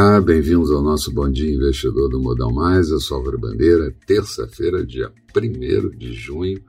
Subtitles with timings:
[0.00, 2.88] Olá, bem-vindos ao nosso Bom Dia Investidor do Modal Mais.
[2.88, 6.62] Eu sou Álvaro Bandeira, terça-feira, dia 1 de junho.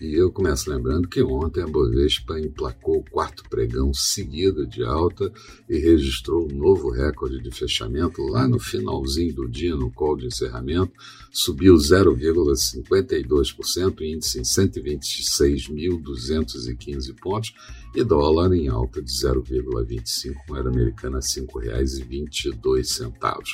[0.00, 5.30] E eu começo lembrando que ontem a Bovespa emplacou o quarto pregão seguido de alta
[5.68, 10.28] e registrou um novo recorde de fechamento lá no finalzinho do dia, no call de
[10.28, 10.94] encerramento,
[11.30, 17.52] subiu 0,52%, índice em 126.215 pontos
[17.94, 23.44] e dólar em alta de 0,25, moeda americana R$ 5,22.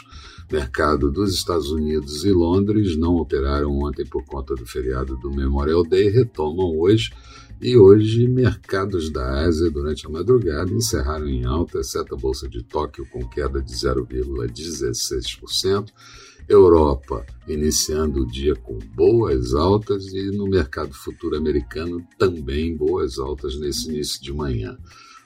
[0.50, 5.82] Mercado dos Estados Unidos e Londres não operaram ontem por conta do feriado do Memorial
[5.82, 7.10] Day, retomam hoje.
[7.58, 12.62] E hoje, mercados da Ásia, durante a madrugada, encerraram em alta, exceto a Bolsa de
[12.62, 15.90] Tóquio, com queda de 0,16%.
[16.48, 23.58] Europa iniciando o dia com boas altas e no mercado futuro americano também boas altas
[23.58, 24.78] nesse início de manhã.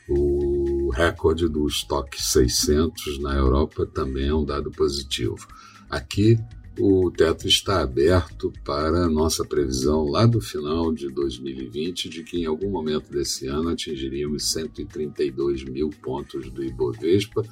[0.09, 5.47] O recorde do estoque 600 na Europa também é um dado positivo.
[5.91, 6.39] Aqui,
[6.79, 12.47] o teto está aberto para nossa previsão lá do final de 2020 de que em
[12.47, 17.43] algum momento desse ano atingiríamos 132 mil pontos do Ibovespa,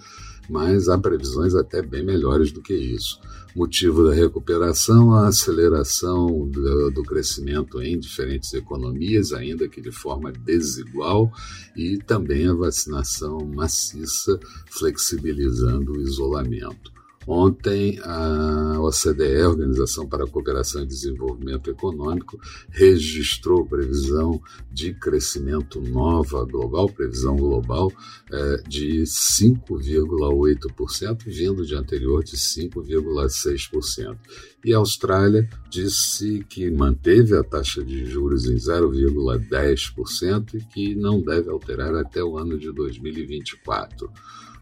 [0.48, 3.20] mas há previsões até bem melhores do que isso.
[3.54, 10.32] Motivo da recuperação, a aceleração do, do crescimento em diferentes economias, ainda que de forma
[10.32, 11.30] desigual,
[11.76, 14.38] e também a vacinação maciça,
[14.70, 16.97] flexibilizando o isolamento.
[17.30, 24.40] Ontem, a OCDE, Organização para a Cooperação e Desenvolvimento Econômico, registrou previsão
[24.72, 27.92] de crescimento nova global, previsão global
[28.32, 34.16] é, de 5,8%, vindo de anterior de 5,6%.
[34.64, 41.20] E a Austrália disse que manteve a taxa de juros em 0,10% e que não
[41.20, 44.10] deve alterar até o ano de 2024.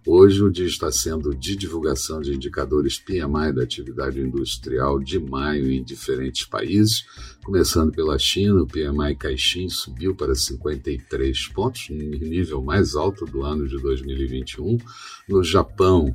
[0.09, 5.69] Hoje o dia está sendo de divulgação de indicadores PMI da atividade industrial de maio
[5.69, 7.05] em diferentes países,
[7.43, 13.67] começando pela China, o PMI Caixin subiu para 53 pontos, nível mais alto do ano
[13.67, 14.79] de 2021.
[15.29, 16.15] No Japão,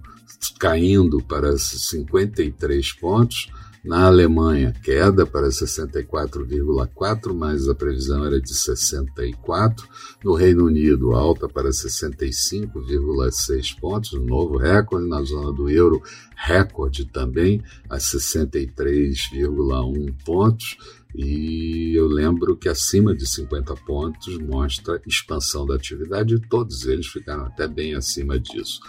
[0.58, 3.50] caindo para 53 pontos.
[3.84, 9.90] Na Alemanha, queda para 64,4, mas a previsão era de 64.
[10.24, 15.10] No Reino Unido, alta para 65,6 pontos, um novo recorde.
[15.10, 16.00] Na zona do euro,
[16.36, 20.78] recorde também, a 63,1 pontos.
[21.16, 27.08] E eu lembro que acima de 50 pontos mostra expansão da atividade e todos eles
[27.08, 28.80] ficaram até bem acima disso.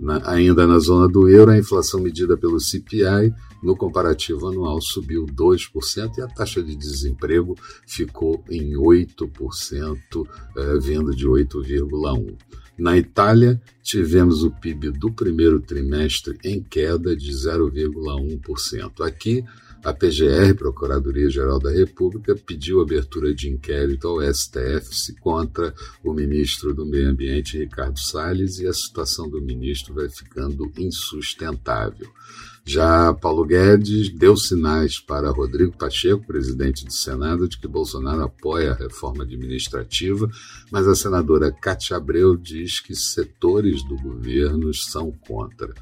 [0.00, 5.26] Na, ainda na zona do euro, a inflação medida pelo CPI no comparativo anual subiu
[5.26, 7.54] 2% e a taxa de desemprego
[7.86, 12.38] ficou em 8%, eh, vindo de 8,1%.
[12.78, 19.02] Na Itália, tivemos o PIB do primeiro trimestre em queda de 0,1%.
[19.02, 19.44] Aqui,
[19.82, 25.74] a PGR, Procuradoria-Geral da República, pediu abertura de inquérito ao STF contra
[26.04, 32.08] o ministro do Meio Ambiente, Ricardo Salles, e a situação do ministro vai ficando insustentável.
[32.64, 38.72] Já Paulo Guedes deu sinais para Rodrigo Pacheco, presidente do Senado, de que Bolsonaro apoia
[38.72, 40.30] a reforma administrativa,
[40.70, 45.72] mas a senadora Cátia Abreu diz que setores do governo são contra.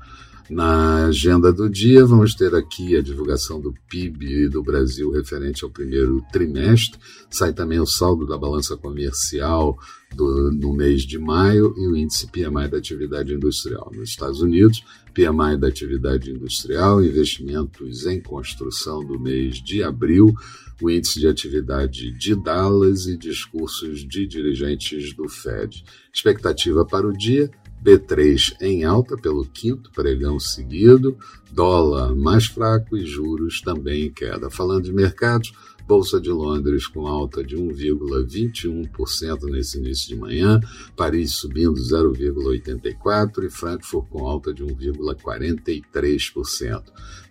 [0.51, 5.71] Na agenda do dia, vamos ter aqui a divulgação do PIB do Brasil referente ao
[5.71, 6.99] primeiro trimestre.
[7.29, 9.79] Sai também o saldo da balança comercial
[10.15, 13.93] do, no mês de maio e o índice PMI da atividade industrial.
[13.95, 14.83] Nos Estados Unidos,
[15.13, 20.35] PMI da atividade industrial, investimentos em construção do mês de abril,
[20.81, 25.85] o índice de atividade de Dallas e discursos de dirigentes do Fed.
[26.11, 27.51] Expectativa para o dia:
[27.83, 31.17] B3 em alta pelo quinto pregão seguido,
[31.51, 34.51] dólar mais fraco e juros também em queda.
[34.51, 35.53] Falando de mercados,
[35.89, 40.61] Bolsa de Londres com alta de 1,21% nesse início de manhã,
[40.95, 46.83] Paris subindo 0,84% e Frankfurt com alta de 1,43%.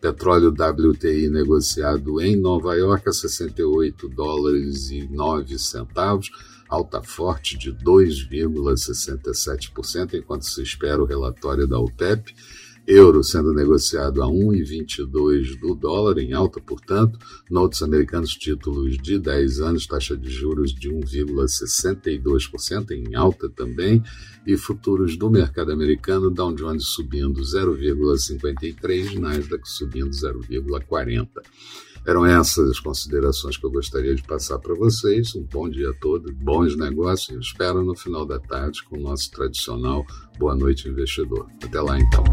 [0.02, 6.32] Petróleo WTI negociado em Nova York a 68 dólares e 9 centavos
[6.68, 12.36] alta forte de 2,67%, enquanto se espera o relatório da OPEP.
[12.88, 17.20] Euro sendo negociado a 1,22 do dólar, em alta, portanto.
[17.52, 24.02] Notes americanos, títulos de 10 anos, taxa de juros de 1,62%, em alta também.
[24.46, 31.28] E futuros do mercado americano, Dow Jones subindo 0,53, Nasdaq subindo 0,40.
[32.08, 35.36] Eram essas as considerações que eu gostaria de passar para vocês.
[35.36, 37.36] Um bom dia a todos, bons negócios.
[37.36, 40.06] Eu espero no final da tarde com o nosso tradicional
[40.40, 41.48] Boa Noite Investidor.
[41.62, 42.24] Até lá então.